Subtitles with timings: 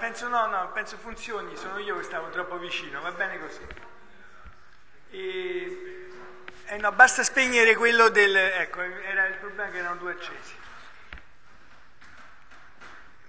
[0.00, 3.66] penso no, no, penso funzioni, sono io che stavo troppo vicino, va bene così.
[5.10, 6.08] E,
[6.64, 8.34] eh no, basta spegnere quello del...
[8.34, 10.54] ecco, era il problema che erano due accesi.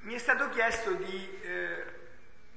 [0.03, 1.85] Mi è stato chiesto di, eh,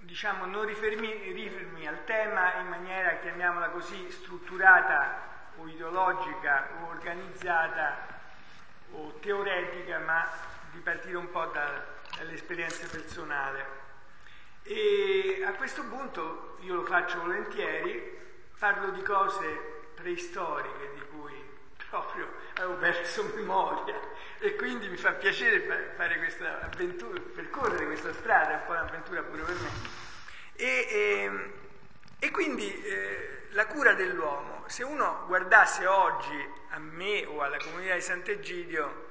[0.00, 8.06] diciamo, non rifermi, rifermi al tema in maniera, chiamiamola così, strutturata o ideologica o organizzata
[8.92, 10.26] o teoretica, ma
[10.70, 11.84] di partire un po' da,
[12.16, 13.83] dall'esperienza personale.
[14.67, 18.18] E a questo punto io lo faccio volentieri,
[18.59, 19.46] parlo di cose
[19.95, 21.35] preistoriche di cui
[21.90, 23.95] proprio avevo perso memoria
[24.39, 29.23] e quindi mi fa piacere fare questa avventura, percorrere questa strada, è un po' un'avventura
[29.23, 29.68] pure per me.
[30.54, 31.53] E, e, ehm,
[32.19, 37.95] e quindi eh, la cura dell'uomo, se uno guardasse oggi a me o alla comunità
[37.95, 39.09] di Sant'Egidio,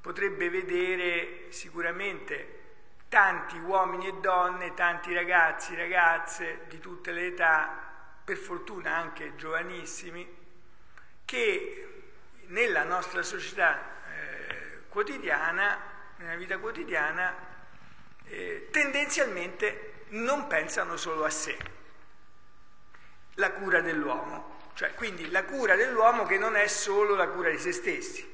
[0.00, 2.59] potrebbe vedere sicuramente
[3.10, 7.68] tanti uomini e donne, tanti ragazzi, ragazze di tutte le età,
[8.24, 10.38] per fortuna anche giovanissimi,
[11.24, 12.02] che
[12.46, 15.76] nella nostra società eh, quotidiana,
[16.18, 17.34] nella vita quotidiana,
[18.26, 21.58] eh, tendenzialmente non pensano solo a sé.
[23.34, 27.58] La cura dell'uomo, cioè quindi la cura dell'uomo che non è solo la cura di
[27.58, 28.28] se stessi.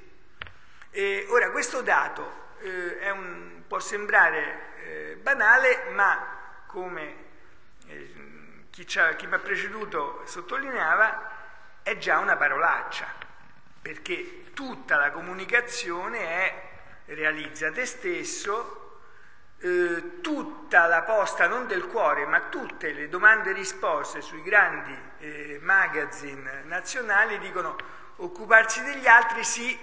[0.90, 7.24] E ora questo dato eh, un, può sembrare eh, banale, ma come
[7.86, 8.14] eh,
[8.70, 11.32] chi, chi mi ha preceduto sottolineava,
[11.82, 13.06] è già una parolaccia,
[13.80, 16.62] perché tutta la comunicazione è
[17.06, 19.00] realizza te stesso,
[19.58, 24.96] eh, tutta la posta non del cuore, ma tutte le domande e risposte sui grandi
[25.18, 27.76] eh, magazine nazionali dicono
[28.16, 29.78] occuparsi degli altri sì,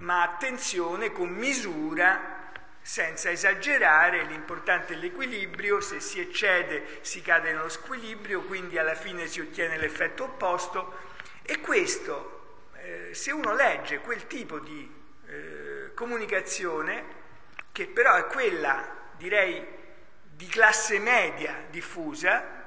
[0.00, 2.39] ma attenzione con misura
[2.82, 9.26] senza esagerare, l'importante è l'equilibrio, se si eccede si cade nello squilibrio, quindi alla fine
[9.26, 11.08] si ottiene l'effetto opposto
[11.42, 14.90] e questo, eh, se uno legge quel tipo di
[15.26, 17.18] eh, comunicazione,
[17.72, 19.66] che però è quella, direi,
[20.22, 22.58] di classe media diffusa,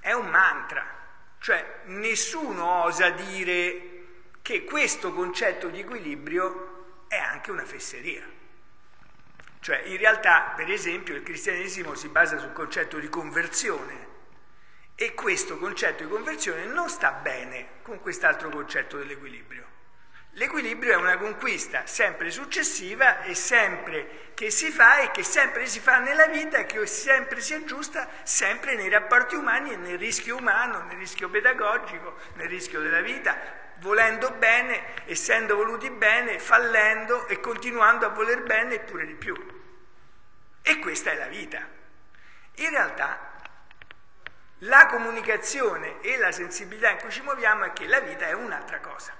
[0.00, 0.84] è un mantra,
[1.38, 3.94] cioè nessuno osa dire
[4.40, 8.24] che questo concetto di equilibrio è anche una fesseria.
[9.66, 14.06] Cioè, in realtà, per esempio, il cristianesimo si basa sul concetto di conversione
[14.94, 19.64] e questo concetto di conversione non sta bene con quest'altro concetto dell'equilibrio.
[20.34, 25.80] L'equilibrio è una conquista sempre successiva e sempre che si fa e che sempre si
[25.80, 30.36] fa nella vita e che sempre si aggiusta sempre nei rapporti umani e nel rischio
[30.36, 33.36] umano, nel rischio pedagogico, nel rischio della vita,
[33.78, 39.55] volendo bene, essendo voluti bene, fallendo e continuando a voler bene e pure di più.
[40.68, 41.64] E questa è la vita.
[42.54, 43.34] In realtà
[44.60, 48.80] la comunicazione e la sensibilità in cui ci muoviamo è che la vita è un'altra
[48.80, 49.14] cosa.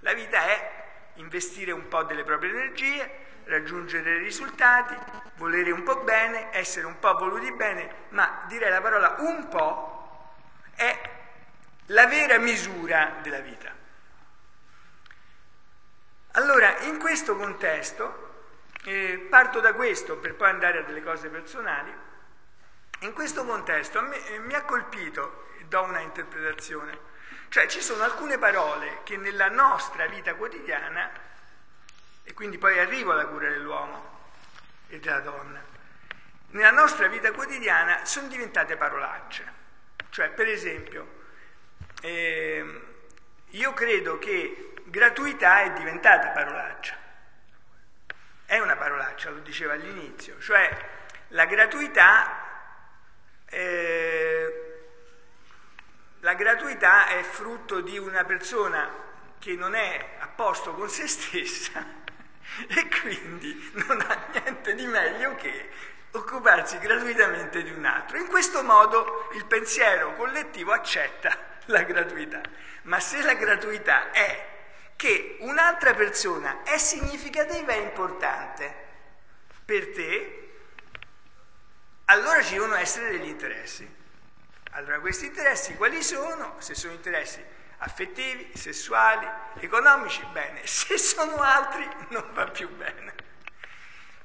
[0.00, 3.10] La vita è investire un po' delle proprie energie,
[3.44, 4.94] raggiungere risultati,
[5.36, 10.34] volere un po' bene, essere un po' voluti bene, ma direi la parola un po'
[10.74, 11.00] è
[11.86, 13.74] la vera misura della vita.
[16.32, 18.21] Allora, in questo contesto,
[18.84, 21.92] eh, parto da questo per poi andare a delle cose personali.
[23.00, 26.98] In questo contesto me, eh, mi ha colpito, do una interpretazione,
[27.48, 31.10] cioè ci sono alcune parole che nella nostra vita quotidiana,
[32.24, 34.30] e quindi poi arrivo alla cura dell'uomo
[34.88, 35.60] e della donna,
[36.50, 39.60] nella nostra vita quotidiana sono diventate parolacce.
[40.10, 41.20] Cioè, per esempio,
[42.02, 42.80] eh,
[43.48, 46.71] io credo che gratuità è diventata parolaccia.
[49.12, 50.70] Parolaccia, lo diceva all'inizio, cioè
[51.28, 52.44] la gratuità,
[53.46, 54.84] eh,
[56.20, 58.90] la gratuità è frutto di una persona
[59.38, 61.84] che non è a posto con se stessa
[62.68, 65.70] e quindi non ha niente di meglio che
[66.12, 68.16] occuparsi gratuitamente di un altro.
[68.16, 71.36] In questo modo il pensiero collettivo accetta
[71.66, 72.40] la gratuità,
[72.82, 74.48] ma se la gratuità è
[74.96, 78.90] che un'altra persona è significativa e importante
[79.64, 80.50] per te,
[82.06, 84.00] allora ci devono essere degli interessi.
[84.72, 86.56] Allora questi interessi quali sono?
[86.58, 87.42] Se sono interessi
[87.78, 89.28] affettivi, sessuali,
[89.60, 90.64] economici, bene.
[90.66, 93.14] Se sono altri non va più bene.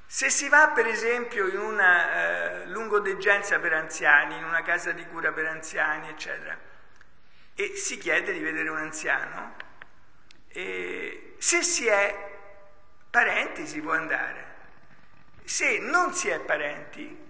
[0.06, 5.04] Se si va per esempio in una eh, lungodeggenza per anziani, in una casa di
[5.06, 6.58] cura per anziani, eccetera,
[7.54, 9.56] e si chiede di vedere un anziano,
[10.50, 12.30] se si è
[13.10, 14.47] parenti si può andare,
[15.48, 17.26] se non si è parenti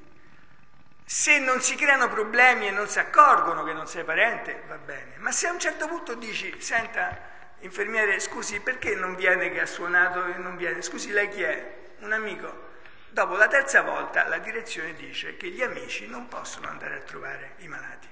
[1.04, 5.14] Se non si creano problemi e non si accorgono che non sei parente, va bene.
[5.18, 7.18] Ma se a un certo punto dici, senta,
[7.60, 10.82] infermiere, scusi, perché non viene che ha suonato e non viene?
[10.82, 11.94] Scusi, lei chi è?
[12.00, 12.72] Un amico.
[13.08, 17.54] Dopo la terza volta la direzione dice che gli amici non possono andare a trovare
[17.58, 18.08] i malati,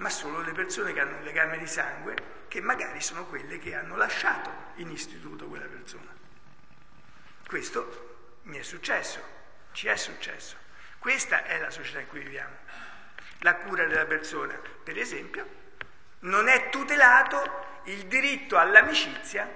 [0.00, 3.74] ma solo le persone che hanno un legame di sangue, che magari sono quelle che
[3.74, 6.14] hanno lasciato in istituto quella persona.
[7.46, 8.07] Questo
[8.48, 9.22] mi è successo,
[9.72, 10.56] ci è successo.
[10.98, 12.56] Questa è la società in cui viviamo.
[13.40, 15.46] La cura della persona, per esempio,
[16.20, 19.48] non è tutelato il diritto all'amicizia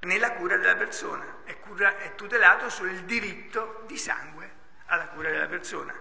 [0.00, 4.50] nella cura della persona, è, cura, è tutelato solo il diritto di sangue
[4.86, 5.94] alla cura della persona.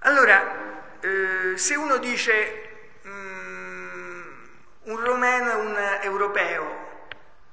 [0.00, 4.32] Allora, eh, se uno dice mm,
[4.82, 7.08] un romeno è un europeo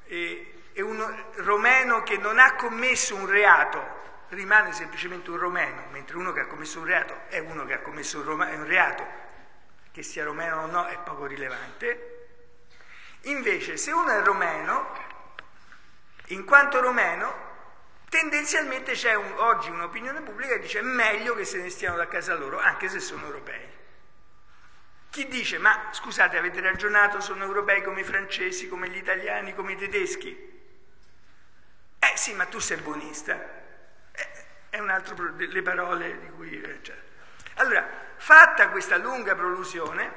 [0.06, 3.96] e, e un romeno che non ha commesso un reato
[4.30, 7.80] rimane semplicemente un romeno, mentre uno che ha commesso un reato è uno che ha
[7.80, 9.04] commesso un, rom- un reato,
[9.92, 12.28] che sia romeno o no è poco rilevante.
[13.22, 14.94] Invece se uno è romeno,
[16.28, 17.34] in quanto romeno,
[18.08, 22.08] tendenzialmente c'è un, oggi un'opinione pubblica che dice è meglio che se ne stiano da
[22.08, 23.68] casa loro, anche se sono europei.
[25.10, 29.72] Chi dice, ma scusate, avete ragionato, sono europei come i francesi, come gli italiani, come
[29.72, 30.57] i tedeschi?
[32.28, 33.42] Sì, ma tu sei buonista
[34.70, 36.62] è un altro le parole di cui...
[36.62, 36.98] Eh, cioè.
[37.54, 37.88] Allora,
[38.18, 40.12] fatta questa lunga prolusione,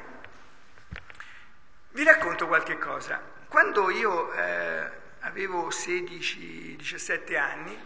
[1.91, 3.23] vi racconto qualche cosa.
[3.47, 4.91] Quando io eh,
[5.21, 7.81] avevo 16-17 anni,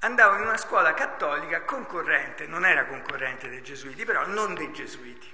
[0.00, 5.32] andavo in una scuola cattolica concorrente, non era concorrente dei gesuiti, però non dei gesuiti.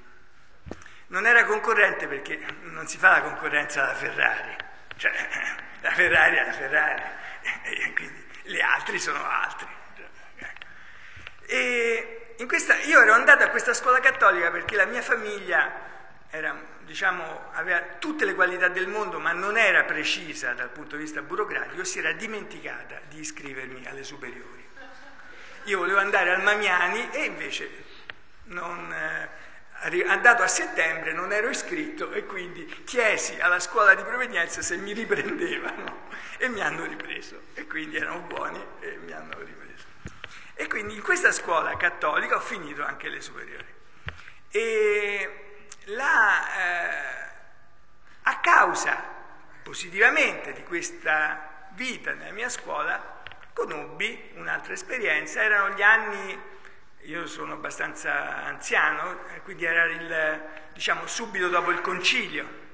[1.07, 4.57] Non era concorrente perché non si fa la concorrenza alla Ferrari,
[4.97, 5.11] cioè
[5.81, 7.03] la Ferrari è la Ferrari,
[7.43, 9.67] e quindi gli altri sono altri.
[11.47, 15.87] E questa, io ero andato a questa scuola cattolica perché la mia famiglia
[16.31, 21.03] era, diciamo, aveva tutte le qualità del mondo, ma non era precisa dal punto di
[21.03, 24.67] vista burocratico, si era dimenticata di iscrivermi alle superiori.
[25.65, 27.85] Io volevo andare al Mamiani e invece
[28.45, 29.29] non, eh,
[30.07, 34.93] andato a settembre non ero iscritto e quindi chiesi alla scuola di provenienza se mi
[34.93, 36.07] riprendevano
[36.39, 39.87] e mi hanno ripreso e quindi erano buoni e mi hanno ripreso.
[40.55, 43.77] E quindi in questa scuola cattolica ho finito anche le superiori.
[44.51, 47.31] E la, eh,
[48.23, 49.17] a causa
[49.63, 53.23] positivamente di questa vita nella mia scuola,
[53.53, 55.43] conobbi un'altra esperienza.
[55.43, 56.41] Erano gli anni,
[57.03, 60.43] io sono abbastanza anziano, quindi era il,
[60.73, 62.67] diciamo, subito dopo il concilio.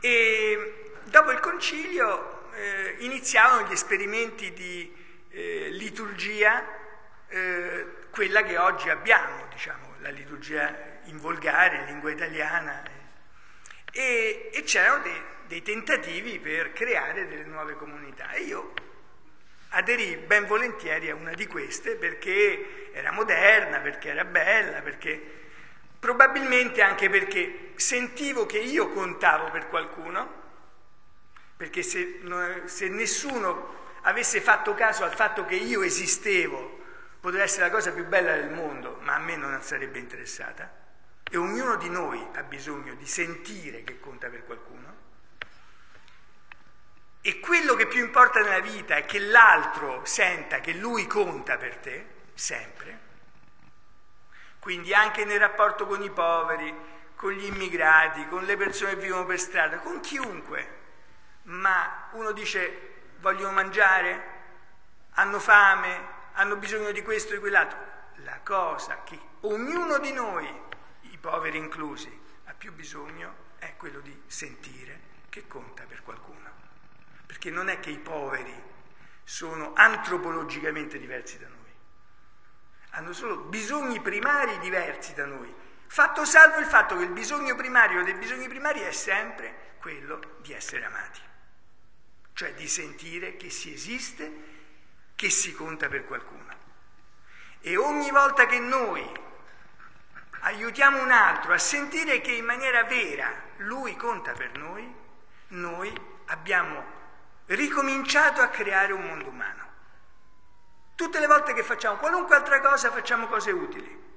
[0.00, 4.94] E dopo il concilio eh, iniziavano gli esperimenti di
[5.30, 6.64] eh, liturgia,
[7.28, 12.82] eh, quella che oggi abbiamo, diciamo, la liturgia in volgare, in lingua italiana.
[13.90, 18.30] E, e c'erano dei, dei tentativi per creare delle nuove comunità.
[18.32, 18.72] E io
[19.74, 25.40] aderì ben volentieri a una di queste perché era moderna, perché era bella, perché
[25.98, 30.40] probabilmente anche perché sentivo che io contavo per qualcuno,
[31.56, 32.20] perché se,
[32.64, 36.80] se nessuno avesse fatto caso al fatto che io esistevo,
[37.20, 40.80] poteva essere la cosa più bella del mondo, ma a me non sarebbe interessata.
[41.30, 44.91] E ognuno di noi ha bisogno di sentire che conta per qualcuno.
[47.24, 51.76] E quello che più importa nella vita è che l'altro senta che lui conta per
[51.76, 52.98] te, sempre.
[54.58, 56.74] Quindi anche nel rapporto con i poveri,
[57.14, 60.80] con gli immigrati, con le persone che vivono per strada, con chiunque.
[61.44, 64.24] Ma uno dice vogliono mangiare,
[65.12, 66.00] hanno fame,
[66.32, 67.78] hanno bisogno di questo e di quell'altro.
[68.24, 70.52] La cosa che ognuno di noi,
[71.02, 76.50] i poveri inclusi, ha più bisogno è quello di sentire che conta per qualcuno.
[77.32, 78.52] Perché non è che i poveri
[79.24, 81.72] sono antropologicamente diversi da noi,
[82.90, 85.50] hanno solo bisogni primari diversi da noi,
[85.86, 90.52] fatto salvo il fatto che il bisogno primario dei bisogni primari è sempre quello di
[90.52, 91.20] essere amati.
[92.34, 94.30] Cioè di sentire che si esiste,
[95.16, 96.54] che si conta per qualcuno.
[97.60, 99.10] E ogni volta che noi
[100.40, 104.94] aiutiamo un altro a sentire che in maniera vera lui conta per noi,
[105.48, 105.90] noi
[106.26, 107.00] abbiamo
[107.46, 109.70] ricominciato a creare un mondo umano.
[110.94, 114.10] Tutte le volte che facciamo qualunque altra cosa facciamo cose utili,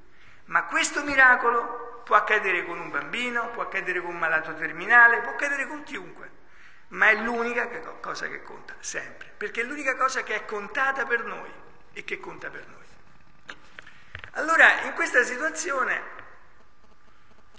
[0.45, 5.31] ma questo miracolo può accadere con un bambino, può accadere con un malato terminale, può
[5.31, 6.43] accadere con chiunque
[6.89, 7.67] ma è l'unica
[7.99, 11.51] cosa che conta, sempre, perché è l'unica cosa che è contata per noi
[11.93, 12.83] e che conta per noi.
[14.31, 16.13] Allora, in questa situazione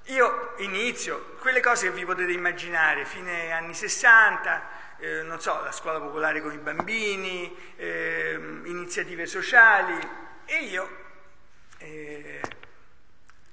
[0.05, 5.73] io inizio quelle cose che vi potete immaginare, fine anni 60, eh, non so, la
[5.73, 8.35] scuola popolare con i bambini, eh,
[8.65, 9.99] iniziative sociali
[10.45, 11.05] e io
[11.79, 12.41] eh,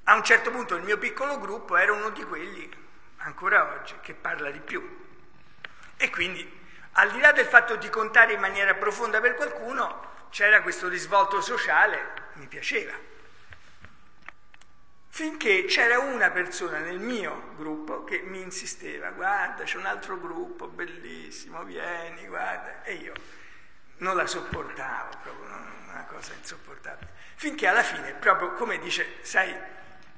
[0.06, 2.70] a un certo punto il mio piccolo gruppo era uno di quelli,
[3.18, 5.02] ancora oggi, che parla di più.
[5.98, 6.62] E quindi,
[6.94, 11.42] al di là del fatto di contare in maniera profonda per qualcuno, c'era questo risvolto
[11.42, 13.12] sociale, mi piaceva
[15.16, 20.66] finché c'era una persona nel mio gruppo che mi insisteva, guarda c'è un altro gruppo
[20.66, 23.14] bellissimo, vieni, guarda, e io
[23.98, 25.56] non la sopportavo, proprio
[25.88, 27.12] una cosa insopportabile.
[27.36, 29.56] Finché alla fine, proprio come dice, sai,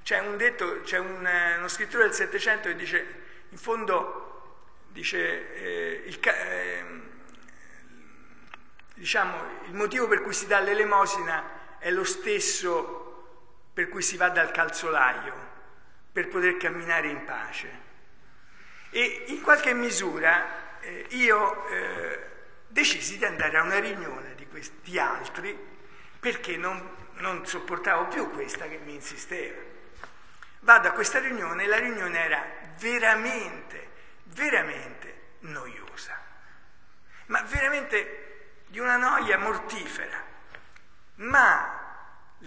[0.01, 6.03] c'è un detto, c'è un, uno scrittore del Settecento che dice, in fondo, dice, eh,
[6.05, 6.85] il, eh,
[8.93, 13.04] diciamo, il motivo per cui si dà l'elemosina è lo stesso
[13.75, 15.53] per cui si va dal calzolaio
[16.09, 17.83] per poter camminare in pace.
[18.89, 22.29] E in qualche misura eh, io eh,
[22.69, 25.53] decisi di andare a una riunione di questi altri
[26.17, 29.59] perché non, non sopportavo più questa che mi insisteva.
[30.61, 32.47] Vado a questa riunione e la riunione era
[32.79, 33.89] veramente,
[34.23, 36.17] veramente noiosa,
[37.25, 40.23] ma veramente di una noia mortifera.
[41.15, 41.84] Ma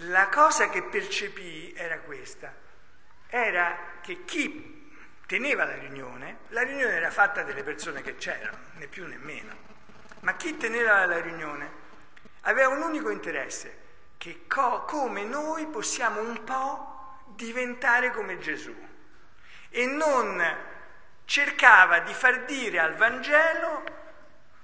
[0.03, 2.53] la cosa che percepii era questa,
[3.27, 8.87] era che chi teneva la riunione, la riunione era fatta delle persone che c'erano, né
[8.87, 9.55] più né meno,
[10.21, 11.87] ma chi teneva la riunione?
[12.41, 13.87] Aveva un unico interesse,
[14.17, 18.75] che co- come noi possiamo un po' diventare come Gesù.
[19.69, 20.41] E non
[21.25, 23.83] cercava di far dire al Vangelo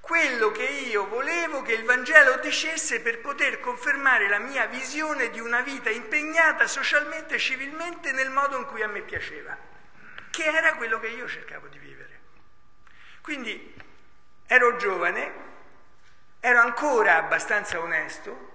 [0.05, 5.39] quello che io volevo che il Vangelo dicesse per poter confermare la mia visione di
[5.39, 9.57] una vita impegnata socialmente e civilmente nel modo in cui a me piaceva,
[10.29, 12.19] che era quello che io cercavo di vivere.
[13.21, 13.73] Quindi
[14.45, 15.33] ero giovane,
[16.39, 18.51] ero ancora abbastanza onesto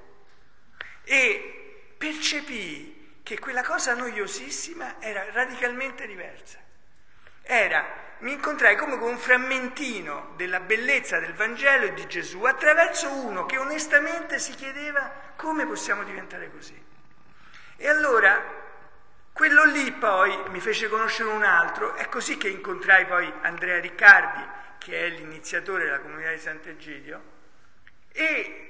[1.02, 6.58] e percepii che quella cosa noiosissima era radicalmente diversa.
[7.42, 13.10] Era mi incontrai come con un frammentino della bellezza del Vangelo e di Gesù attraverso
[13.10, 16.80] uno che onestamente si chiedeva come possiamo diventare così.
[17.76, 18.58] E allora
[19.32, 24.46] quello lì poi mi fece conoscere un altro, è così che incontrai poi Andrea Riccardi,
[24.76, 27.22] che è l'iniziatore della comunità di Sant'Egidio,
[28.12, 28.66] e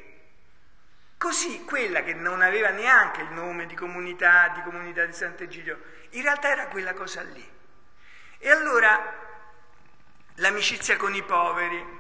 [1.19, 5.80] così quella che non aveva neanche il nome di comunità, di comunità di Sant'Egidio,
[6.11, 7.59] in realtà era quella cosa lì.
[8.38, 9.28] E allora
[10.37, 11.99] l'amicizia con i poveri,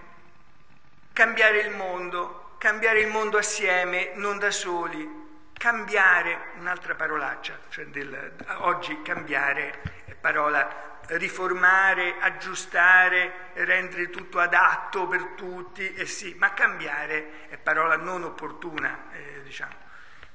[1.12, 5.08] cambiare il mondo, cambiare il mondo assieme, non da soli,
[5.52, 15.32] cambiare, un'altra parolaccia, cioè del, oggi cambiare è parola riformare, aggiustare, rendere tutto adatto per
[15.36, 19.74] tutti, eh sì, ma cambiare è parola non opportuna, eh, diciamo.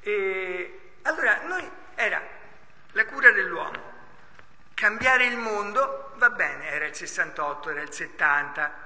[0.02, 2.22] E allora noi era
[2.92, 3.94] la cura dell'uomo,
[4.75, 8.84] Cambiare il mondo va bene, era il 68, era il 70,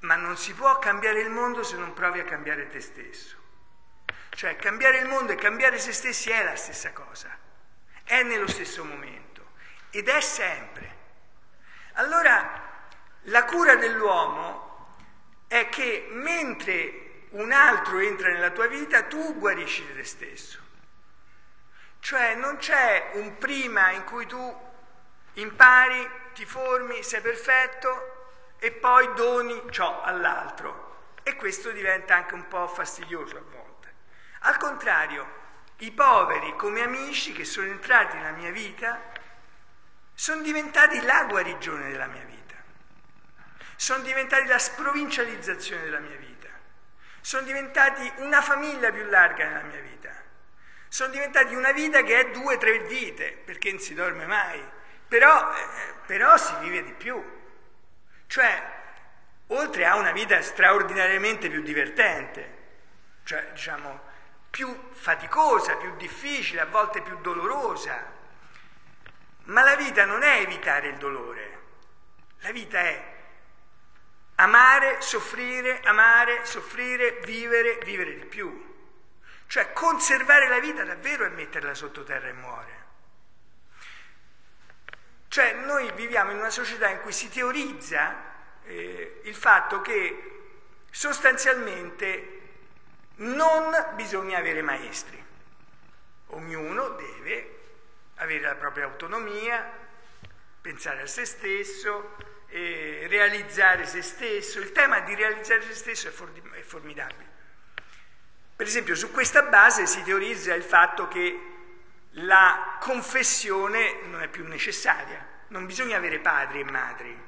[0.00, 3.36] ma non si può cambiare il mondo se non provi a cambiare te stesso.
[4.30, 7.36] Cioè cambiare il mondo e cambiare se stessi è la stessa cosa,
[8.04, 9.52] è nello stesso momento
[9.90, 10.94] ed è sempre.
[11.94, 12.64] Allora
[13.22, 14.94] la cura dell'uomo
[15.48, 20.60] è che mentre un altro entra nella tua vita, tu guarisci te stesso.
[22.00, 24.65] Cioè non c'è un prima in cui tu
[25.36, 30.84] impari, ti formi, sei perfetto e poi doni ciò all'altro.
[31.22, 33.94] E questo diventa anche un po' fastidioso a volte.
[34.40, 35.44] Al contrario,
[35.78, 39.00] i poveri come amici che sono entrati nella mia vita
[40.14, 42.54] sono diventati la guarigione della mia vita,
[43.74, 46.48] sono diventati la sprovincializzazione della mia vita,
[47.20, 49.96] sono diventati una famiglia più larga nella mia vita
[50.88, 54.64] sono diventati una vita che è due o tre vite, perché non si dorme mai,
[55.08, 57.22] però, eh, però si vive di più.
[58.26, 58.74] Cioè,
[59.48, 62.54] oltre a una vita straordinariamente più divertente,
[63.24, 64.00] cioè diciamo
[64.50, 68.14] più faticosa, più difficile, a volte più dolorosa.
[69.44, 71.60] Ma la vita non è evitare il dolore,
[72.40, 73.14] la vita è
[74.36, 78.74] amare, soffrire, amare, soffrire, vivere, vivere di più.
[79.46, 82.75] Cioè conservare la vita davvero è metterla sottoterra e muore.
[85.36, 88.14] Cioè noi viviamo in una società in cui si teorizza
[88.64, 90.40] eh, il fatto che
[90.90, 92.40] sostanzialmente
[93.16, 95.22] non bisogna avere maestri.
[96.28, 97.58] ognuno deve
[98.14, 99.70] avere la propria autonomia,
[100.58, 102.16] pensare a se stesso,
[102.46, 104.58] eh, realizzare se stesso.
[104.58, 107.30] Il tema di realizzare se stesso è, for- è formidabile.
[108.56, 111.38] Per esempio, su questa base si teorizza il fatto che
[112.20, 117.24] la confessione non è più necessaria, non bisogna avere padri e madri,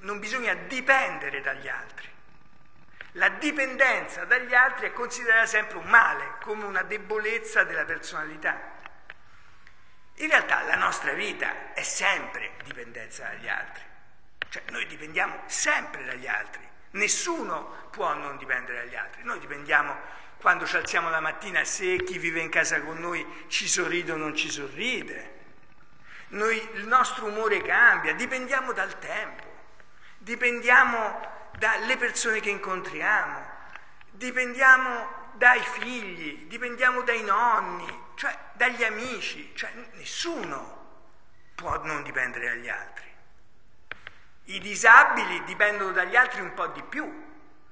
[0.00, 2.10] non bisogna dipendere dagli altri.
[3.16, 8.70] La dipendenza dagli altri è considerata sempre un male, come una debolezza della personalità.
[10.16, 13.82] In realtà la nostra vita è sempre dipendenza dagli altri,
[14.48, 20.66] cioè noi dipendiamo sempre dagli altri, nessuno può non dipendere dagli altri, noi dipendiamo quando
[20.66, 24.34] ci alziamo la mattina se chi vive in casa con noi ci sorride o non
[24.34, 25.31] ci sorride,
[26.32, 29.44] noi, il nostro umore cambia, dipendiamo dal tempo,
[30.18, 33.50] dipendiamo dalle persone che incontriamo,
[34.10, 40.80] dipendiamo dai figli, dipendiamo dai nonni, cioè dagli amici, cioè nessuno
[41.54, 43.10] può non dipendere dagli altri.
[44.44, 47.30] I disabili dipendono dagli altri un po' di più,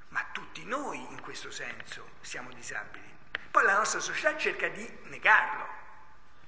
[0.09, 3.09] ma tutti noi in questo senso siamo disabili.
[3.51, 5.67] Poi la nostra società cerca di negarlo,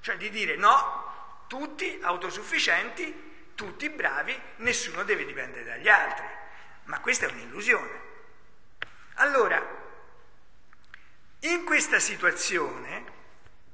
[0.01, 1.12] cioè di dire no,
[1.47, 6.27] tutti autosufficienti, tutti bravi, nessuno deve dipendere dagli altri.
[6.85, 8.01] Ma questa è un'illusione.
[9.15, 9.81] Allora,
[11.41, 13.05] in questa situazione,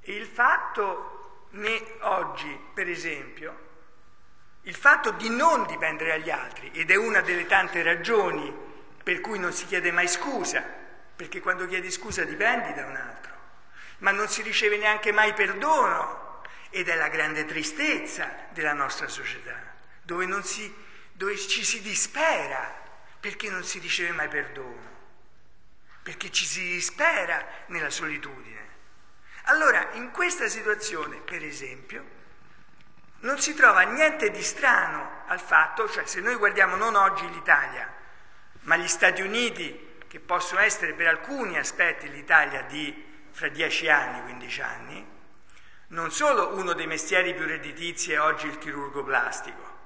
[0.02, 3.66] il fatto ne, oggi, per esempio,
[4.62, 8.54] il fatto di non dipendere dagli altri, ed è una delle tante ragioni
[9.02, 10.62] per cui non si chiede mai scusa,
[11.16, 13.32] perché quando chiedi scusa dipendi da un altro,
[13.98, 16.27] ma non si riceve neanche mai perdono,
[16.70, 20.72] ed è la grande tristezza della nostra società, dove, si,
[21.12, 22.86] dove ci si dispera
[23.20, 24.96] perché non si riceve mai perdono,
[26.02, 28.66] perché ci si dispera nella solitudine.
[29.44, 32.16] Allora, in questa situazione, per esempio,
[33.20, 37.92] non si trova niente di strano al fatto, cioè se noi guardiamo non oggi l'Italia,
[38.62, 44.22] ma gli Stati Uniti, che possono essere per alcuni aspetti l'Italia di fra 10 anni,
[44.22, 45.06] 15 anni,
[45.88, 49.76] non solo uno dei mestieri più redditizi è oggi il chirurgo plastico,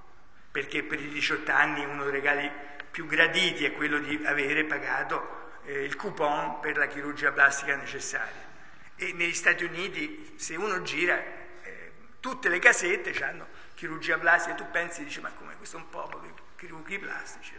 [0.50, 2.50] perché per i 18 anni uno dei regali
[2.90, 8.50] più graditi è quello di avere pagato eh, il coupon per la chirurgia plastica necessaria.
[8.96, 11.16] E negli Stati Uniti, se uno gira,
[11.62, 15.88] eh, tutte le casette hanno chirurgia plastica, tu pensi, dici, ma come questo è un
[15.88, 17.54] popolo di chirurghi plastici,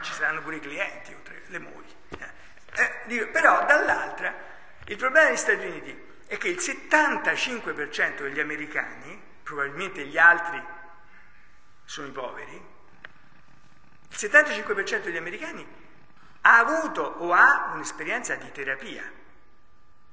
[0.00, 1.94] ci saranno pure i clienti, oltre le mogli.
[2.74, 4.34] Eh, dico, però dall'altra,
[4.86, 10.64] il problema degli Stati Uniti è che il 75% degli americani, probabilmente gli altri
[11.84, 15.66] sono i poveri, il 75% degli americani
[16.40, 19.12] ha avuto o ha un'esperienza di terapia,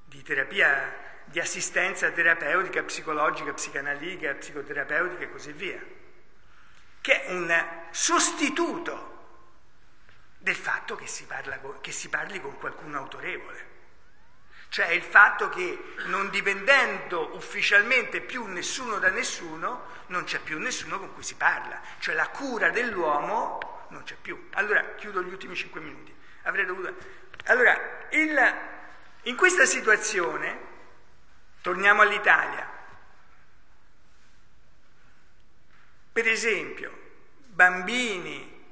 [0.04, 5.82] di terapia di assistenza terapeutica, psicologica, psicanalitica, psicoterapeutica e così via,
[7.00, 9.38] che è un sostituto
[10.38, 13.79] del fatto che si, parla, che si parli con qualcuno autorevole.
[14.70, 21.00] Cioè il fatto che non dipendendo ufficialmente più nessuno da nessuno, non c'è più nessuno
[21.00, 21.82] con cui si parla.
[21.98, 24.50] Cioè la cura dell'uomo non c'è più.
[24.54, 26.16] Allora chiudo gli ultimi cinque minuti.
[26.44, 26.96] Avrei dovuto...
[27.46, 28.56] Allora, il...
[29.24, 30.60] in questa situazione,
[31.62, 32.78] torniamo all'Italia,
[36.14, 36.96] per esempio,
[37.46, 38.68] bambini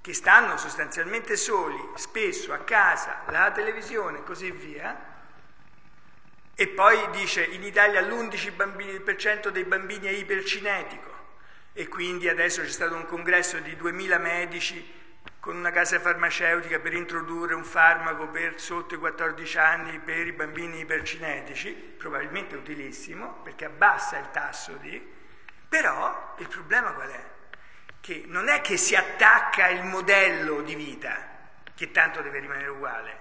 [0.00, 5.12] che stanno sostanzialmente soli, spesso a casa, la televisione e così via,
[6.54, 11.12] e poi dice in Italia l'11% dei bambini è ipercinetico,
[11.72, 15.02] e quindi adesso c'è stato un congresso di 2000 medici
[15.40, 20.32] con una casa farmaceutica per introdurre un farmaco per sotto i 14 anni per i
[20.32, 25.12] bambini ipercinetici, probabilmente utilissimo perché abbassa il tasso di...
[25.68, 27.24] Però il problema qual è?
[28.00, 33.18] Che non è che si attacca il modello di vita, che tanto deve rimanere uguale,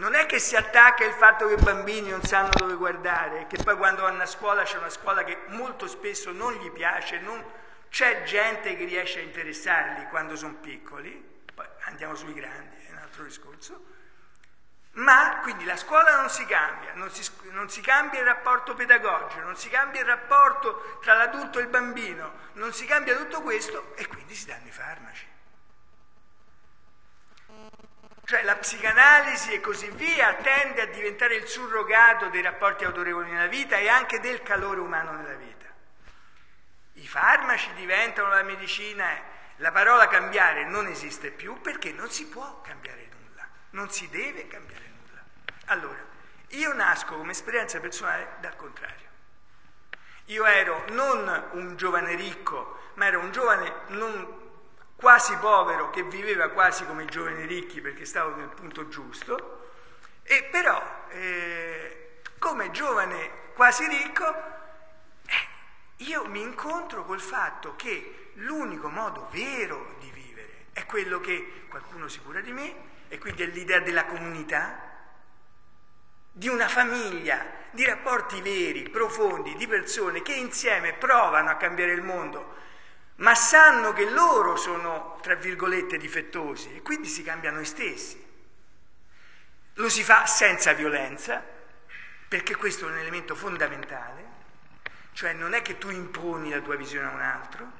[0.00, 3.62] non è che si attacca il fatto che i bambini non sanno dove guardare, che
[3.62, 7.44] poi quando vanno a scuola c'è una scuola che molto spesso non gli piace, non...
[7.90, 12.96] c'è gente che riesce a interessarli quando sono piccoli, poi andiamo sui grandi, è un
[12.96, 13.84] altro discorso,
[14.92, 19.42] ma quindi la scuola non si cambia, non si, non si cambia il rapporto pedagogico,
[19.42, 23.94] non si cambia il rapporto tra l'adulto e il bambino, non si cambia tutto questo
[23.96, 25.26] e quindi si danno i farmaci.
[28.30, 33.48] Cioè la psicanalisi e così via tende a diventare il surrogato dei rapporti autorevoli nella
[33.48, 35.66] vita e anche del calore umano nella vita.
[36.92, 39.04] I farmaci diventano la medicina,
[39.56, 44.46] la parola cambiare non esiste più perché non si può cambiare nulla, non si deve
[44.46, 45.24] cambiare nulla.
[45.64, 45.98] Allora,
[46.50, 49.08] Io nasco come esperienza personale dal contrario.
[50.26, 54.39] Io ero non un giovane ricco, ma ero un giovane non
[55.00, 59.70] quasi povero che viveva quasi come i giovani ricchi perché stavo nel punto giusto,
[60.22, 68.90] e però eh, come giovane quasi ricco eh, io mi incontro col fatto che l'unico
[68.90, 73.46] modo vero di vivere è quello che qualcuno si cura di me e quindi è
[73.46, 74.88] l'idea della comunità,
[76.30, 82.02] di una famiglia, di rapporti veri, profondi, di persone che insieme provano a cambiare il
[82.02, 82.54] mondo,
[83.20, 88.28] ma sanno che loro sono, tra virgolette, difettosi e quindi si cambiano noi stessi.
[89.74, 91.42] Lo si fa senza violenza,
[92.28, 94.28] perché questo è un elemento fondamentale,
[95.12, 97.78] cioè non è che tu imponi la tua visione a un altro,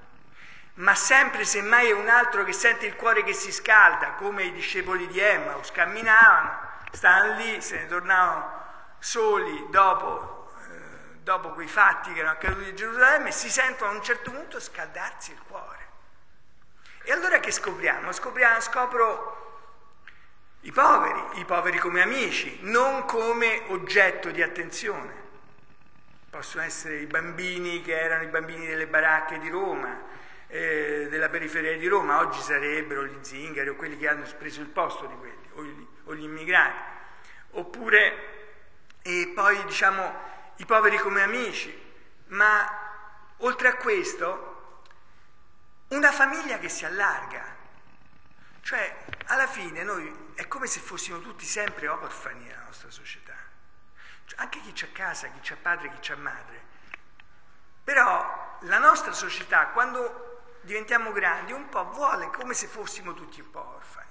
[0.74, 4.52] ma sempre semmai è un altro che sente il cuore che si scalda, come i
[4.52, 8.58] discepoli di Emmaus, camminavano, stavano lì, se ne tornavano
[8.98, 10.39] soli dopo,
[11.30, 15.30] dopo quei fatti che erano accaduti a Gerusalemme si sentono a un certo punto scaldarsi
[15.30, 15.88] il cuore.
[17.04, 18.10] E allora che scopriamo?
[18.10, 19.38] scopriamo scopro
[20.62, 25.18] i poveri, i poveri come amici, non come oggetto di attenzione.
[26.28, 30.02] Possono essere i bambini che erano i bambini delle baracche di Roma,
[30.48, 34.66] eh, della periferia di Roma, oggi sarebbero gli zingari o quelli che hanno preso il
[34.66, 36.82] posto di quelli, o gli, o gli immigrati,
[37.52, 38.38] oppure
[39.02, 40.29] e poi diciamo
[40.60, 41.74] i poveri come amici,
[42.28, 42.78] ma
[43.38, 44.82] oltre a questo
[45.88, 47.56] una famiglia che si allarga,
[48.60, 53.34] cioè alla fine noi è come se fossimo tutti sempre orfani nella nostra società,
[54.26, 56.62] cioè, anche chi c'ha casa, chi c'ha padre, chi c'ha madre,
[57.82, 63.50] però la nostra società quando diventiamo grandi, un po' vuole come se fossimo tutti un
[63.50, 64.08] po' orfani.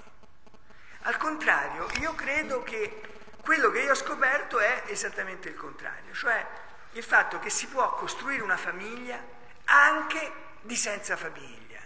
[1.03, 6.45] Al contrario, io credo che quello che io ho scoperto è esattamente il contrario, cioè
[6.93, 9.19] il fatto che si può costruire una famiglia
[9.65, 11.79] anche di senza famiglia,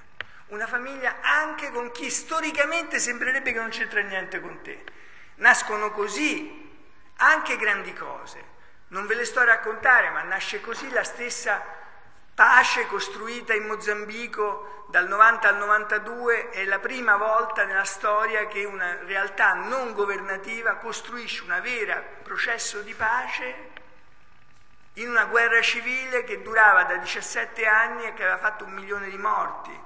[0.47, 4.83] una famiglia anche con chi storicamente sembrerebbe che non c'entra niente con te.
[5.35, 6.71] Nascono così
[7.17, 8.51] anche grandi cose.
[8.89, 11.81] Non ve le sto a raccontare, ma nasce così la stessa
[12.35, 18.63] pace costruita in Mozambico dal 90 al 92 è la prima volta nella storia che
[18.65, 23.71] una realtà non governativa costruisce un vero processo di pace
[24.93, 29.09] in una guerra civile che durava da 17 anni e che aveva fatto un milione
[29.09, 29.81] di morti.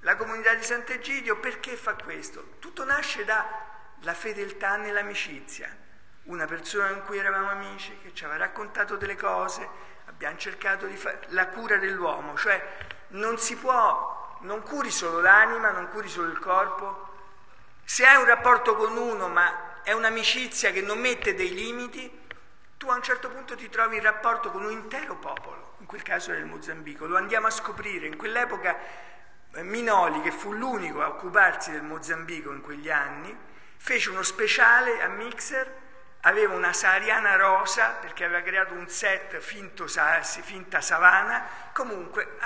[0.00, 2.54] La comunità di Sant'Egidio perché fa questo?
[2.60, 5.84] Tutto nasce dalla fedeltà nell'amicizia.
[6.24, 9.85] Una persona con cui eravamo amici, che ci aveva raccontato delle cose,
[10.16, 12.60] abbiamo cercato di fare la cura dell'uomo, cioè
[13.08, 17.04] non si può, non curi solo l'anima, non curi solo il corpo.
[17.84, 22.24] Se hai un rapporto con uno, ma è un'amicizia che non mette dei limiti,
[22.78, 26.02] tu a un certo punto ti trovi in rapporto con un intero popolo, in quel
[26.02, 28.06] caso era il Mozambico, lo andiamo a scoprire.
[28.06, 28.74] In quell'epoca
[29.52, 33.36] eh, Minoli, che fu l'unico a occuparsi del Mozambico in quegli anni,
[33.76, 35.84] fece uno speciale a Mixer
[36.26, 39.86] aveva una sahariana rosa perché aveva creato un set finto,
[40.42, 42.36] finta savana, comunque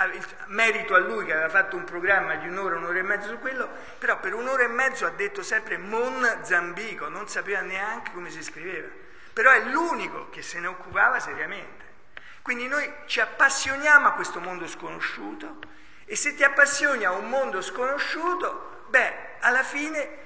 [0.47, 3.67] merito a lui che aveva fatto un programma di un'ora, un'ora e mezzo su quello,
[3.97, 8.43] però per un'ora e mezzo ha detto sempre Mon Zambico, non sapeva neanche come si
[8.43, 8.87] scriveva,
[9.33, 11.89] però è l'unico che se ne occupava seriamente.
[12.43, 15.59] Quindi noi ci appassioniamo a questo mondo sconosciuto
[16.05, 20.20] e se ti appassioni a un mondo sconosciuto, beh, alla fine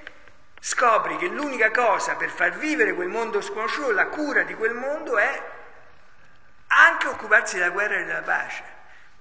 [0.68, 5.16] scopri che l'unica cosa per far vivere quel mondo sconosciuto, la cura di quel mondo
[5.16, 5.50] è
[6.70, 8.64] anche occuparsi della guerra e della pace,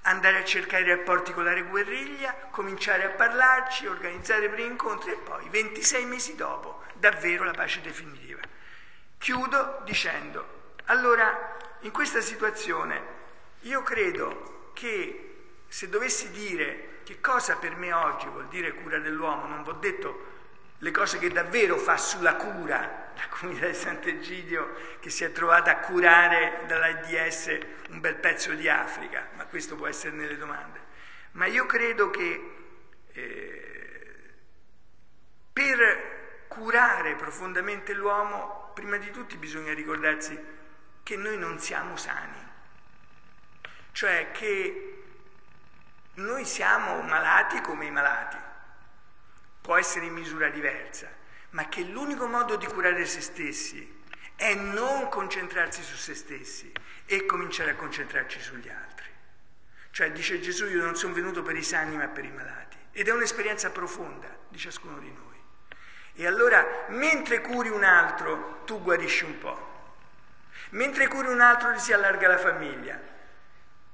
[0.03, 5.17] andare a cercare rapporti con la guerriglia, cominciare a parlarci, organizzare i primi incontri e
[5.17, 8.41] poi 26 mesi dopo davvero la pace definitiva.
[9.19, 13.03] Chiudo dicendo, allora in questa situazione
[13.61, 19.47] io credo che se dovessi dire che cosa per me oggi vuol dire cura dell'uomo,
[19.47, 20.33] non vi ho detto
[20.85, 25.71] le cose che davvero fa sulla cura la comunità di Sant'Egidio che si è trovata
[25.71, 30.83] a curare dall'AIDS un bel pezzo di Africa, ma questo può essere nelle domande.
[31.33, 32.55] Ma io credo che
[33.13, 34.35] eh,
[35.53, 40.39] per curare profondamente l'uomo, prima di tutto bisogna ricordarsi
[41.03, 42.47] che noi non siamo sani,
[43.93, 45.03] cioè che
[46.15, 48.44] noi siamo malati come i malati
[49.65, 51.11] può essere in misura diversa,
[51.53, 54.03] ma che l'unico modo di curare se stessi
[54.37, 56.71] è non concentrarsi su se stessi
[57.07, 59.09] e cominciare a concentrarci sugli altri.
[59.91, 63.09] Cioè dice Gesù io non sono venuto per i sani ma per i malati ed
[63.09, 65.41] è un'esperienza profonda di ciascuno di noi.
[66.13, 69.95] E allora, mentre curi un altro, tu guarisci un po'.
[70.73, 73.01] Mentre curi un altro, ti si allarga la famiglia.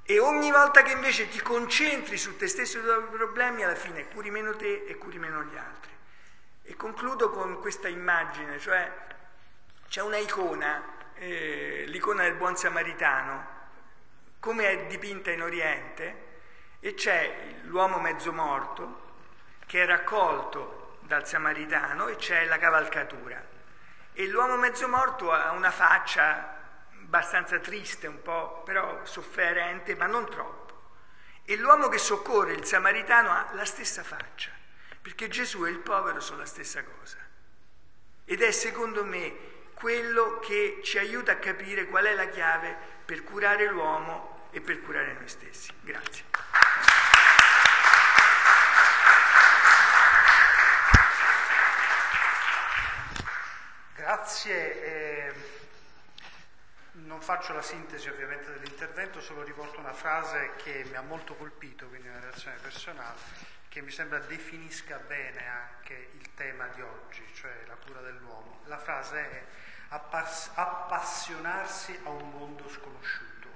[0.02, 3.74] E ogni volta che invece ti concentri su te stesso e sui tuoi problemi, alla
[3.74, 5.90] fine curi meno te e curi meno gli altri.
[6.64, 8.90] E concludo con questa immagine, cioè
[9.88, 10.82] c'è una icona,
[11.14, 13.58] eh, l'icona del buon samaritano,
[14.40, 16.28] come è dipinta in Oriente,
[16.80, 19.08] e c'è l'uomo mezzo morto
[19.66, 23.42] che è raccolto dal samaritano e c'è la cavalcatura.
[24.12, 26.58] E l'uomo mezzo morto ha una faccia
[27.10, 30.92] abbastanza triste, un po' però sofferente, ma non troppo.
[31.44, 34.52] E l'uomo che soccorre il samaritano ha la stessa faccia,
[35.02, 37.16] perché Gesù e il povero sono la stessa cosa.
[38.24, 43.24] Ed è secondo me quello che ci aiuta a capire qual è la chiave per
[43.24, 45.72] curare l'uomo e per curare noi stessi.
[45.80, 46.24] Grazie.
[53.96, 54.82] Grazie.
[54.84, 55.09] Eh,
[57.30, 62.08] faccio la sintesi ovviamente dell'intervento, solo riporto una frase che mi ha molto colpito, quindi
[62.08, 63.20] una reazione personale,
[63.68, 68.62] che mi sembra definisca bene anche il tema di oggi, cioè la cura dell'uomo.
[68.64, 69.44] La frase è
[69.90, 73.48] appass- appassionarsi a un mondo sconosciuto.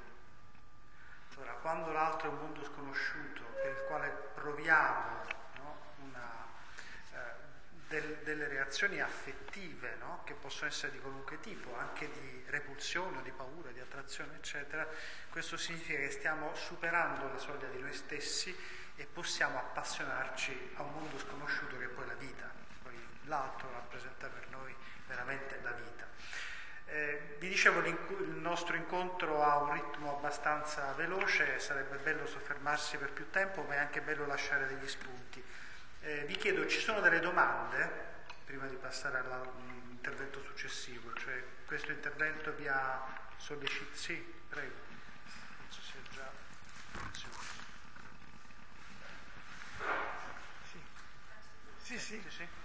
[1.38, 5.24] Ora, quando l'altro è un mondo sconosciuto per il quale proviamo
[7.94, 13.30] del, delle reazioni affettive no, che possono essere di qualunque tipo, anche di repulsione, di
[13.30, 14.86] paura, di attrazione, eccetera,
[15.30, 18.54] questo significa che stiamo superando la soglia di noi stessi
[18.96, 22.50] e possiamo appassionarci a un mondo sconosciuto che è poi la vita.
[22.82, 24.74] Poi l'altro rappresenta per noi
[25.06, 26.06] veramente la vita.
[26.86, 27.96] Eh, vi dicevo il
[28.36, 33.78] nostro incontro ha un ritmo abbastanza veloce, sarebbe bello soffermarsi per più tempo, ma è
[33.78, 35.42] anche bello lasciare degli spunti.
[36.06, 41.10] Eh, vi chiedo, ci sono delle domande prima di passare all'intervento successivo?
[41.14, 43.02] Cioè, questo intervento vi ha
[43.38, 43.96] sollecitato?
[43.96, 44.74] Sì, prego.
[45.56, 46.30] Penso sia già.
[51.82, 51.98] Sì, sì.
[51.98, 52.63] sì, sì.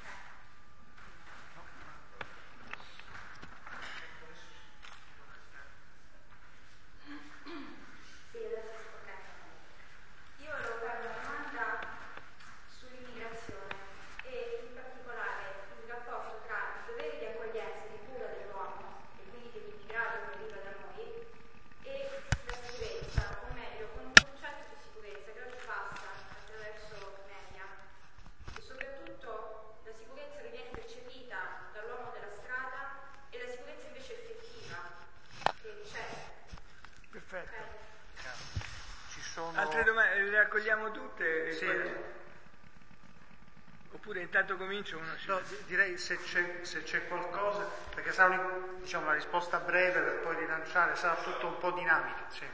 [45.98, 51.16] Se c'è, se c'è, qualcosa, perché sarà diciamo, una risposta breve per poi rilanciare, sarà
[51.22, 52.20] tutto un po' dinamico.
[52.30, 52.46] Sì.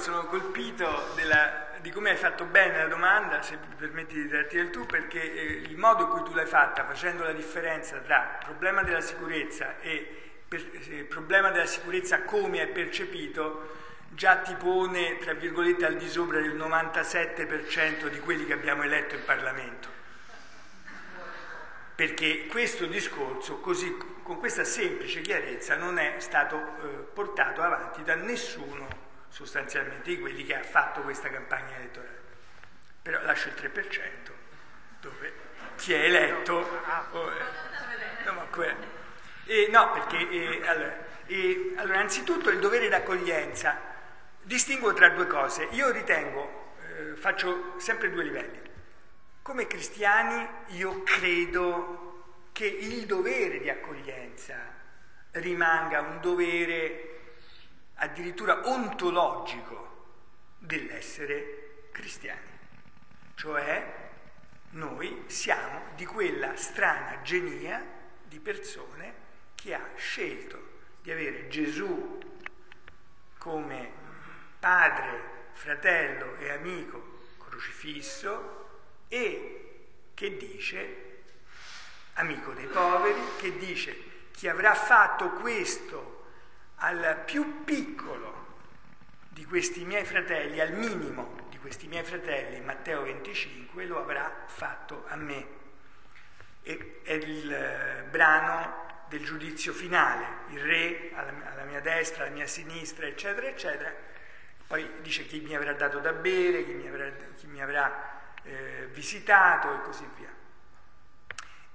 [0.00, 4.56] Sono colpito della, di come hai fatto bene la domanda, se mi permetti di darti
[4.56, 8.38] del tu, perché eh, il modo in cui tu l'hai fatta, facendo la differenza tra
[8.42, 13.76] problema della sicurezza e per, eh, problema della sicurezza come è percepito,
[14.08, 19.14] già ti pone, tra virgolette, al di sopra del 97% di quelli che abbiamo eletto
[19.14, 19.88] in Parlamento.
[21.94, 23.94] Perché questo discorso, così,
[24.30, 28.86] con questa semplice chiarezza, non è stato eh, portato avanti da nessuno
[29.28, 32.20] sostanzialmente di quelli che ha fatto questa campagna elettorale.
[33.02, 34.30] Però lascio il 3%
[35.00, 35.32] dove
[35.74, 36.58] chi è eletto...
[37.10, 38.46] Oh, eh, no,
[39.46, 40.96] eh, no, perché allora,
[41.78, 43.80] allora, innanzitutto il dovere d'accoglienza
[44.42, 45.66] distingo tra due cose.
[45.72, 48.62] Io ritengo, eh, faccio sempre due livelli.
[49.42, 52.09] Come cristiani io credo
[52.60, 54.54] che il dovere di accoglienza
[55.30, 57.20] rimanga un dovere
[57.94, 60.18] addirittura ontologico
[60.58, 62.58] dell'essere cristiani.
[63.34, 64.10] Cioè
[64.72, 67.82] noi siamo di quella strana genia
[68.24, 69.14] di persone
[69.54, 72.18] che ha scelto di avere Gesù
[73.38, 73.90] come
[74.58, 78.68] padre, fratello e amico crocifisso
[79.08, 81.09] e che dice
[82.20, 86.24] amico dei poveri, che dice chi avrà fatto questo
[86.76, 88.48] al più piccolo
[89.30, 95.04] di questi miei fratelli, al minimo di questi miei fratelli, Matteo 25, lo avrà fatto
[95.08, 95.58] a me.
[96.62, 102.32] E, è il eh, brano del giudizio finale, il re alla, alla mia destra, alla
[102.32, 103.92] mia sinistra, eccetera, eccetera.
[104.66, 108.88] Poi dice chi mi avrà dato da bere, chi mi avrà, chi mi avrà eh,
[108.92, 110.39] visitato e così via.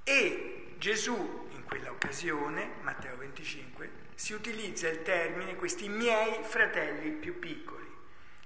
[0.06, 7.40] E Gesù in quella occasione, Matteo 25, si utilizza il termine questi miei fratelli più
[7.40, 7.84] piccoli.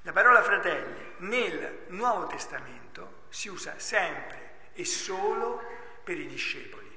[0.03, 5.61] La parola fratelli nel Nuovo Testamento si usa sempre e solo
[6.03, 6.89] per i discepoli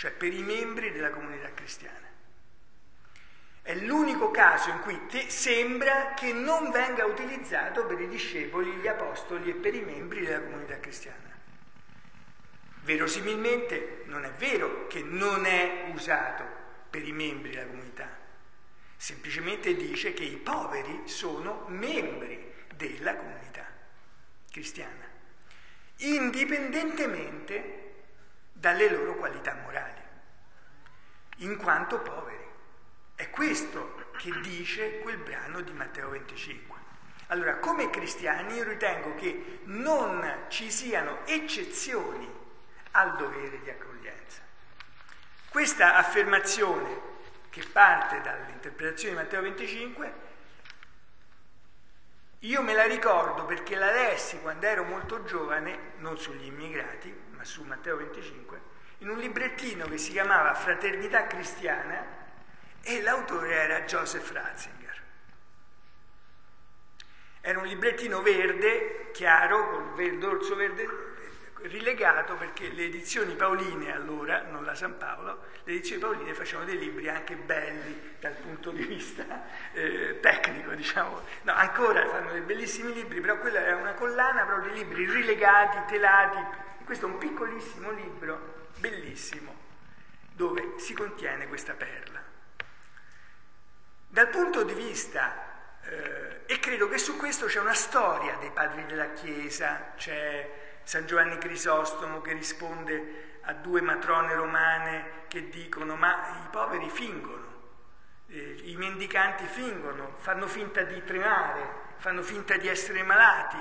[0.00, 2.08] cioè per i membri della comunità cristiana.
[3.60, 9.50] È l'unico caso in cui sembra che non venga utilizzato per i discepoli, gli apostoli
[9.50, 11.29] e per i membri della comunità cristiana.
[12.90, 16.44] Verosimilmente non è vero che non è usato
[16.90, 18.18] per i membri della comunità,
[18.96, 23.64] semplicemente dice che i poveri sono membri della comunità
[24.50, 25.08] cristiana,
[25.98, 27.92] indipendentemente
[28.50, 30.02] dalle loro qualità morali,
[31.36, 32.48] in quanto poveri.
[33.14, 36.76] È questo che dice quel brano di Matteo 25.
[37.28, 42.39] Allora, come cristiani io ritengo che non ci siano eccezioni
[42.92, 44.40] al dovere di accoglienza.
[45.48, 47.08] Questa affermazione
[47.50, 50.28] che parte dall'interpretazione di Matteo 25
[52.44, 57.44] io me la ricordo perché la lessi quando ero molto giovane, non sugli immigrati, ma
[57.44, 58.60] su Matteo 25,
[58.98, 62.02] in un librettino che si chiamava Fraternità Cristiana
[62.80, 65.02] e l'autore era Joseph Ratzinger.
[67.42, 71.09] Era un librettino verde, chiaro, col dorso verde
[71.62, 76.78] rilegato perché le edizioni paoline allora, non la San Paolo, le edizioni paoline facevano dei
[76.78, 81.20] libri anche belli dal punto di vista eh, tecnico, diciamo.
[81.42, 85.92] No, ancora fanno dei bellissimi libri, però quella era una collana proprio di libri rilegati,
[85.92, 86.58] telati.
[86.84, 89.54] Questo è un piccolissimo libro, bellissimo,
[90.32, 92.22] dove si contiene questa perla.
[94.08, 95.50] Dal punto di vista
[95.82, 101.06] eh, e credo che su questo c'è una storia dei padri della Chiesa, c'è San
[101.06, 107.46] Giovanni Crisostomo che risponde a due matrone romane che dicono ma i poveri fingono,
[108.26, 113.56] eh, i mendicanti fingono, fanno finta di tremare, fanno finta di essere malati.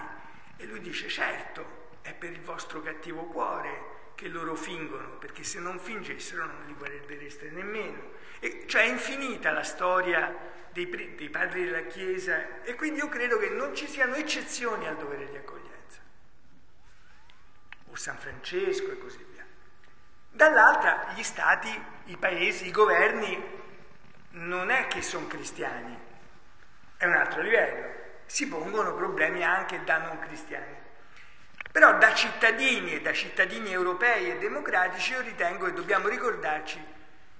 [0.57, 5.59] E lui dice certo, è per il vostro cattivo cuore che loro fingono, perché se
[5.59, 8.09] non fingessero non li guardereste nemmeno.
[8.39, 10.35] E, cioè è infinita la storia
[10.71, 12.63] dei, dei padri della Chiesa.
[12.63, 15.58] E quindi io credo che non ci siano eccezioni al dovere di accoglienza
[17.89, 19.45] o San Francesco e così via.
[20.30, 21.69] Dall'altra gli stati,
[22.06, 23.58] i paesi, i governi
[24.32, 25.97] non è che sono cristiani,
[26.97, 30.78] è un altro livello, si pongono problemi anche da non cristiani.
[31.71, 36.84] Però da cittadini e da cittadini europei e democratici io ritengo che dobbiamo ricordarci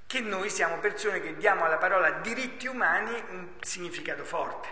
[0.06, 4.68] che noi siamo persone che diamo alla parola diritti umani un significato forte.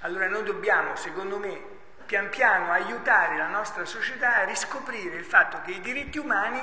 [0.00, 1.73] Allora noi dobbiamo, secondo me,
[2.14, 6.62] pian piano aiutare la nostra società a riscoprire il fatto che i diritti umani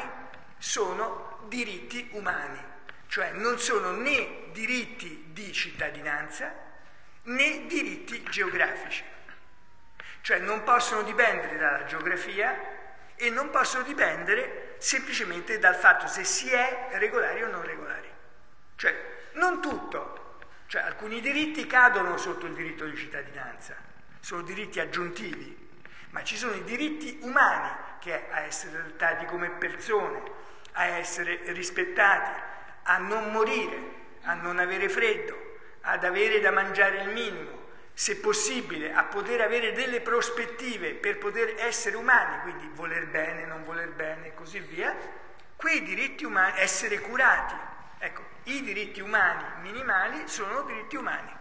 [0.57, 2.57] sono diritti umani,
[3.07, 6.53] cioè non sono né diritti di cittadinanza
[7.23, 9.03] né diritti geografici,
[10.21, 12.57] cioè non possono dipendere dalla geografia
[13.15, 18.09] e non possono dipendere semplicemente dal fatto se si è regolari o non regolari.
[18.77, 20.37] Cioè non tutto,
[20.67, 23.89] cioè alcuni diritti cadono sotto il diritto di cittadinanza,
[24.21, 25.57] sono diritti aggiuntivi,
[26.11, 27.69] ma ci sono i diritti umani
[27.99, 30.21] che è a essere trattati come persone,
[30.73, 32.41] a essere rispettati,
[32.83, 38.93] a non morire, a non avere freddo, ad avere da mangiare il minimo, se possibile
[38.93, 44.27] a poter avere delle prospettive per poter essere umani, quindi voler bene, non voler bene
[44.27, 44.95] e così via,
[45.55, 47.55] quei diritti umani, essere curati.
[47.99, 51.31] Ecco, i diritti umani minimali sono diritti umani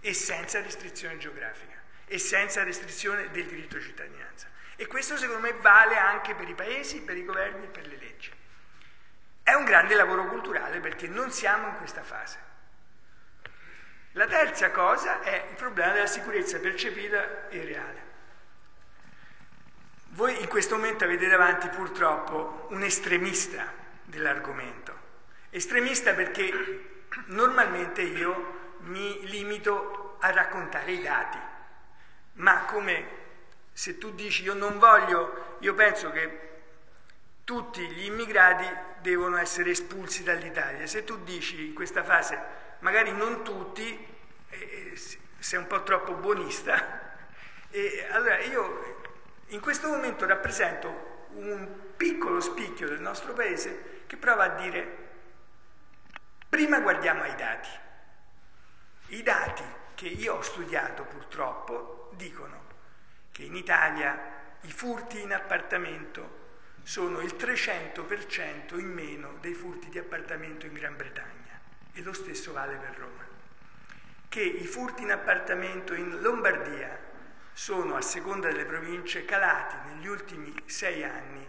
[0.00, 1.73] e senza restrizione geografica
[2.06, 4.48] e senza restrizione del diritto di cittadinanza.
[4.76, 7.96] E questo secondo me vale anche per i paesi, per i governi e per le
[7.96, 8.32] leggi.
[9.42, 12.52] È un grande lavoro culturale perché non siamo in questa fase.
[14.12, 18.02] La terza cosa è il problema della sicurezza percepita e reale.
[20.10, 23.72] Voi in questo momento avete davanti purtroppo un estremista
[24.04, 24.96] dell'argomento.
[25.50, 31.38] Estremista perché normalmente io mi limito a raccontare i dati,
[32.34, 33.22] ma come
[33.72, 36.40] se tu dici io non voglio, io penso che
[37.44, 38.64] tutti gli immigrati
[39.00, 40.86] devono essere espulsi dall'Italia.
[40.86, 42.40] Se tu dici in questa fase,
[42.80, 44.06] magari non tutti,
[44.48, 44.98] eh,
[45.38, 47.02] sei un po' troppo buonista,
[47.70, 49.02] e allora io
[49.48, 54.98] in questo momento rappresento un piccolo spicchio del nostro paese che prova a dire,
[56.48, 57.68] prima guardiamo ai dati.
[59.08, 59.64] I dati
[59.94, 62.62] che io ho studiato purtroppo dicono
[63.30, 66.42] che in Italia i furti in appartamento
[66.82, 71.60] sono il 300% in meno dei furti di appartamento in Gran Bretagna
[71.92, 73.26] e lo stesso vale per Roma.
[74.28, 76.98] Che i furti in appartamento in Lombardia
[77.52, 81.46] sono a seconda delle province calati negli ultimi sei anni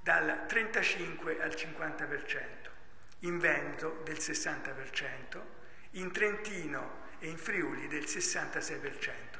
[0.00, 2.38] dal 35 al 50%,
[3.20, 5.40] in Veneto del 60%,
[5.92, 9.33] in Trentino e in Friuli del 66%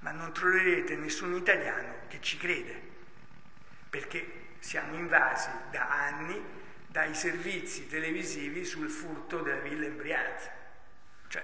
[0.00, 2.80] ma non troverete nessun italiano che ci crede,
[3.88, 10.50] perché siamo invasi da anni dai servizi televisivi sul furto della villa in Brianza.
[11.28, 11.42] Cioè,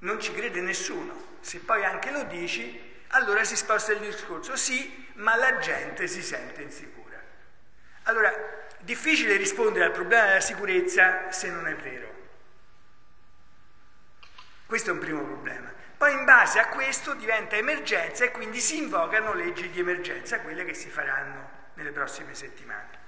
[0.00, 1.38] non ci crede nessuno.
[1.40, 4.56] Se poi anche lo dici, allora si sposta il discorso.
[4.56, 7.22] Sì, ma la gente si sente insicura.
[8.04, 8.32] Allora,
[8.80, 12.12] difficile rispondere al problema della sicurezza se non è vero.
[14.66, 15.72] Questo è un primo problema.
[15.96, 20.64] Poi in base a questo diventa emergenza e quindi si invocano leggi di emergenza, quelle
[20.64, 23.02] che si faranno nelle prossime settimane.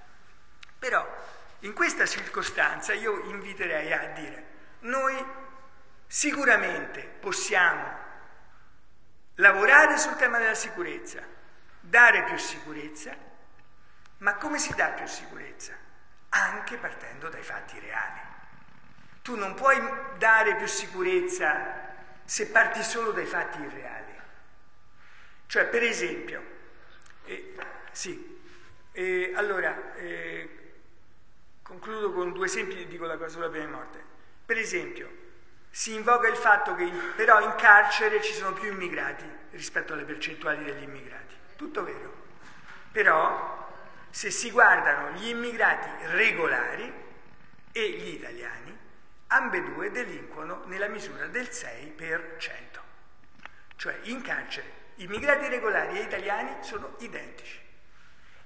[0.79, 1.07] Però
[1.61, 4.47] in questa circostanza io inviterei a dire,
[4.81, 5.25] noi
[6.07, 8.05] sicuramente possiamo
[9.37, 11.23] lavorare sul tema della sicurezza,
[11.81, 13.15] dare più sicurezza,
[14.19, 15.73] ma come si dà più sicurezza?
[16.31, 18.21] Anche partendo dai fatti reali.
[19.23, 19.77] Tu non puoi
[20.19, 21.86] dare più sicurezza
[22.27, 24.15] se parti solo dai fatti irreali.
[25.47, 26.43] Cioè, per esempio,
[27.25, 27.55] eh,
[27.93, 28.41] sì,
[28.93, 30.75] eh, allora, eh,
[31.63, 34.05] concludo con due esempi e dico la cosa sulla pena di morte.
[34.45, 35.25] Per esempio,
[35.71, 40.65] si invoca il fatto che però in carcere ci sono più immigrati rispetto alle percentuali
[40.65, 41.35] degli immigrati.
[41.57, 42.25] Tutto vero.
[42.91, 43.71] Però,
[44.11, 46.93] se si guardano gli immigrati regolari
[47.71, 48.77] e gli italiani,
[49.37, 52.81] ambedue delinquono nella misura del 6%.
[53.77, 57.65] Cioè in carcere immigrati regolari e italiani sono identici.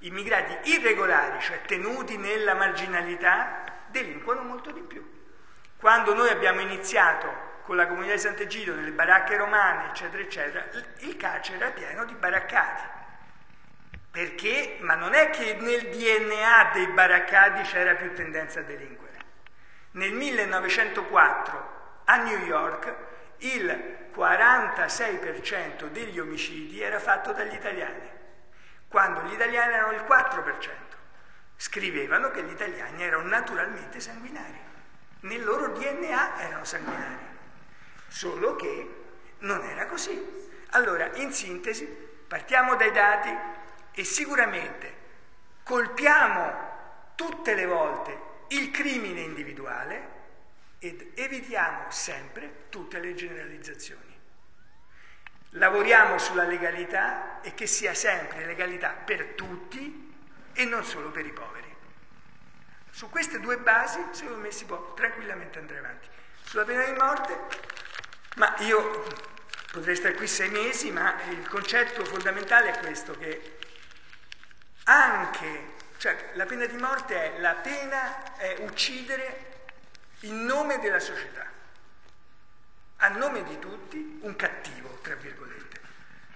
[0.01, 5.19] Immigrati irregolari, cioè tenuti nella marginalità, delinquono molto di più.
[5.77, 10.69] Quando noi abbiamo iniziato con la comunità di Sant'Egidio, nelle baracche romane, eccetera, eccetera,
[10.99, 12.83] il carcere era pieno di baraccati.
[14.11, 14.79] Perché?
[14.81, 19.10] Ma non è che nel DNA dei baraccati c'era più tendenza a delinquere.
[19.93, 22.95] Nel 1904 a New York
[23.39, 28.09] il 46% degli omicidi era fatto dagli italiani,
[28.87, 30.69] quando gli italiani erano il 4%.
[31.57, 34.61] Scrivevano che gli italiani erano naturalmente sanguinari,
[35.23, 37.27] nel loro DNA erano sanguinari,
[38.07, 39.05] solo che
[39.41, 40.49] non era così.
[40.71, 41.85] Allora, in sintesi,
[42.29, 43.37] partiamo dai dati
[43.93, 44.95] e sicuramente
[45.65, 46.69] colpiamo
[47.17, 50.19] tutte le volte il crimine individuale
[50.79, 54.19] ed evitiamo sempre tutte le generalizzazioni.
[55.55, 60.15] Lavoriamo sulla legalità e che sia sempre legalità per tutti
[60.53, 61.69] e non solo per i poveri.
[62.91, 66.09] Su queste due basi, secondo me, si può tranquillamente andare avanti.
[66.43, 67.39] Sulla pena di morte,
[68.37, 69.07] ma io
[69.73, 73.59] potrei stare qui sei mesi, ma il concetto fondamentale è questo, che
[74.85, 79.49] anche cioè la pena di morte è la pena è uccidere
[80.21, 81.45] in nome della società,
[82.97, 85.79] a nome di tutti un cattivo, tra virgolette.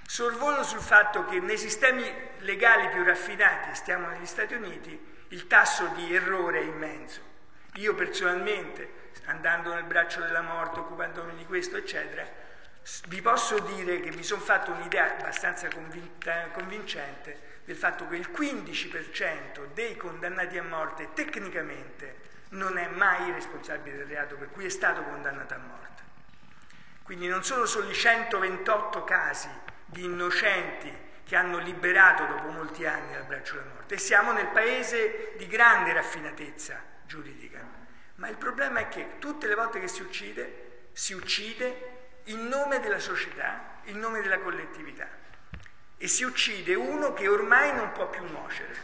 [0.06, 2.04] Sorvolo sul fatto che nei sistemi
[2.40, 7.22] legali più raffinati, stiamo negli Stati Uniti, il tasso di errore è immenso.
[7.76, 12.28] Io personalmente, andando nel braccio della morte, occupandomi di questo, eccetera,
[13.08, 18.28] vi posso dire che mi sono fatto un'idea abbastanza convinta, convincente del fatto che il
[18.30, 24.70] 15% dei condannati a morte tecnicamente non è mai responsabile del reato per cui è
[24.70, 26.02] stato condannato a morte.
[27.02, 29.48] Quindi non sono solo i 128 casi
[29.86, 30.92] di innocenti
[31.24, 35.46] che hanno liberato dopo molti anni dal braccio della morte e siamo nel paese di
[35.46, 37.60] grande raffinatezza giuridica.
[38.16, 41.92] Ma il problema è che tutte le volte che si uccide si uccide
[42.24, 45.06] in nome della società, in nome della collettività.
[46.04, 48.76] E si uccide uno che ormai non può più nuocere.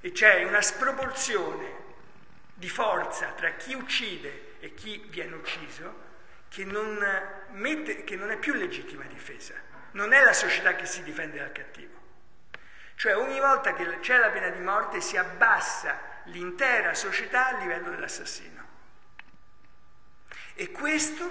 [0.00, 1.80] E c'è una sproporzione
[2.54, 5.94] di forza tra chi uccide e chi viene ucciso
[6.48, 6.98] che non,
[7.50, 9.52] mette, che non è più legittima difesa.
[9.90, 12.00] Non è la società che si difende dal cattivo.
[12.94, 17.90] Cioè ogni volta che c'è la pena di morte si abbassa l'intera società a livello
[17.90, 18.66] dell'assassino.
[20.54, 21.30] E questo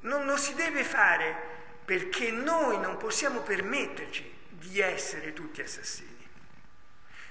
[0.00, 1.34] non lo si deve fare
[1.82, 4.32] perché noi non possiamo permetterci
[4.68, 6.26] di essere tutti assassini.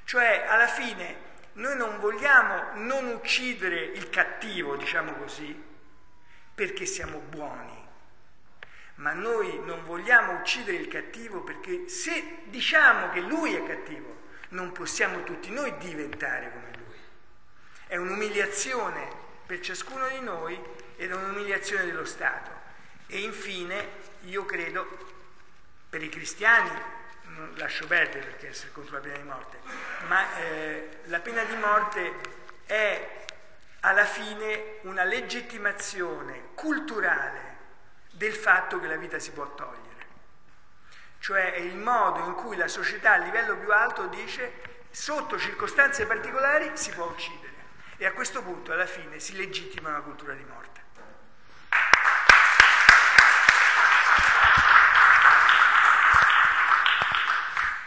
[0.06, 5.62] Cioè, alla fine, noi non vogliamo non uccidere il cattivo, diciamo così,
[6.54, 7.88] perché siamo buoni,
[8.96, 14.72] ma noi non vogliamo uccidere il cattivo perché se diciamo che lui è cattivo, non
[14.72, 16.98] possiamo tutti noi diventare come lui.
[17.88, 20.60] È un'umiliazione per ciascuno di noi
[20.96, 22.52] ed è un'umiliazione dello Stato.
[23.08, 23.90] E infine,
[24.26, 24.88] io credo,
[25.90, 26.72] per i cristiani,
[27.56, 29.60] lascio perdere perché essere contro la pena di morte,
[30.08, 32.14] ma eh, la pena di morte
[32.66, 33.26] è
[33.82, 37.52] alla fine una legittimazione culturale
[38.12, 39.92] del fatto che la vita si può togliere.
[41.20, 46.06] Cioè è il modo in cui la società a livello più alto dice sotto circostanze
[46.06, 47.52] particolari si può uccidere
[47.98, 50.63] e a questo punto alla fine si legittima una cultura di morte.